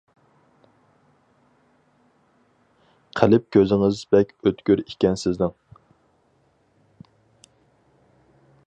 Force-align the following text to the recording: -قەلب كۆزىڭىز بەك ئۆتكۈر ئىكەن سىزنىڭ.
-قەلب 3.19 3.45
كۆزىڭىز 3.57 4.01
بەك 4.15 4.33
ئۆتكۈر 4.49 4.83
ئىكەن 4.87 5.21
سىزنىڭ. 5.27 5.55